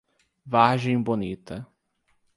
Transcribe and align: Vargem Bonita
Vargem 0.43 0.97
Bonita 1.03 1.69